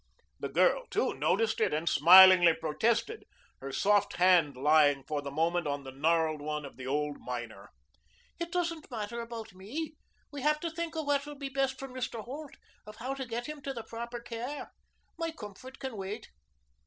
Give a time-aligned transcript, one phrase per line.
[0.39, 3.23] The girl, too, noticed it and smilingly protested,
[3.59, 7.69] her soft hand lying for the moment on the gnarled one of the old miner.
[8.39, 9.93] "It doesn't matter about me.
[10.31, 12.23] We have to think of what will be best for Mr.
[12.25, 12.55] Holt,
[12.87, 14.71] of how to get him to the proper care.
[15.19, 16.31] My comfort can wait."